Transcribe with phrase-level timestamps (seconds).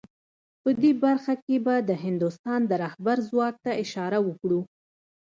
[0.63, 4.61] په دې برخه کې به د هندوستان د رهبر ځواک ته اشاره وکړو